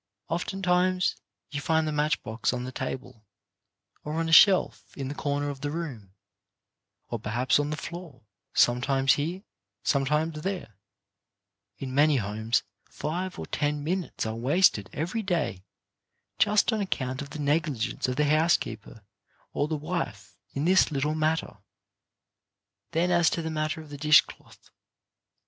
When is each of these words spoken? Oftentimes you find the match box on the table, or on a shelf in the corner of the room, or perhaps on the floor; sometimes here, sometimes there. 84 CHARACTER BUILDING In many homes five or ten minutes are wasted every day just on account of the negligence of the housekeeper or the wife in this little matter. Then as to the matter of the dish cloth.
Oftentimes 0.29 1.15
you 1.51 1.61
find 1.61 1.87
the 1.87 1.91
match 1.91 2.23
box 2.23 2.53
on 2.53 2.63
the 2.63 2.71
table, 2.71 3.23
or 4.03 4.15
on 4.15 4.27
a 4.27 4.31
shelf 4.31 4.97
in 4.97 5.09
the 5.09 5.13
corner 5.13 5.51
of 5.51 5.61
the 5.61 5.69
room, 5.69 6.15
or 7.11 7.19
perhaps 7.19 7.59
on 7.59 7.69
the 7.69 7.77
floor; 7.77 8.23
sometimes 8.51 9.13
here, 9.13 9.43
sometimes 9.83 10.41
there. 10.41 10.73
84 10.73 10.73
CHARACTER 10.73 10.75
BUILDING 11.83 11.89
In 11.89 11.93
many 11.95 12.15
homes 12.15 12.63
five 12.89 13.37
or 13.37 13.45
ten 13.45 13.83
minutes 13.83 14.25
are 14.25 14.33
wasted 14.33 14.89
every 14.91 15.21
day 15.21 15.65
just 16.39 16.73
on 16.73 16.81
account 16.81 17.21
of 17.21 17.29
the 17.29 17.37
negligence 17.37 18.07
of 18.07 18.15
the 18.15 18.25
housekeeper 18.25 19.03
or 19.53 19.67
the 19.67 19.77
wife 19.77 20.35
in 20.55 20.65
this 20.65 20.89
little 20.91 21.13
matter. 21.13 21.57
Then 22.89 23.11
as 23.11 23.29
to 23.29 23.43
the 23.43 23.51
matter 23.51 23.79
of 23.81 23.91
the 23.91 23.99
dish 23.99 24.21
cloth. 24.21 24.71